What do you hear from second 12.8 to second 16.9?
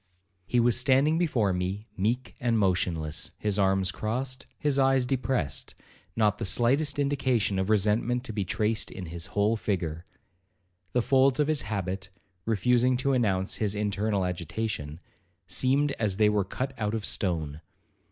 to announce his internal agitation, seemed as they were cut